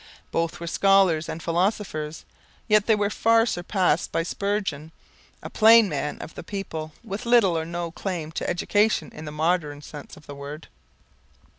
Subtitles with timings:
[0.31, 2.25] Both were scholars and philosophers,
[2.67, 4.91] yet they were far surpassed by Spurgeon,
[5.43, 9.31] a plain man of the people with little or no claim to education in the
[9.31, 10.69] modern sense of the word.